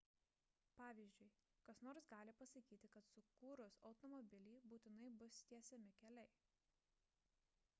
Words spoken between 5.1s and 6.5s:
bus tiesiami keliai